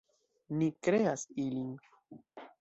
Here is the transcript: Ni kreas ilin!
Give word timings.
Ni 0.61 0.69
kreas 0.87 1.27
ilin! 1.45 1.69